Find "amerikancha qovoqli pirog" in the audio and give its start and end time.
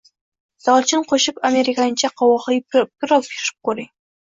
1.51-3.31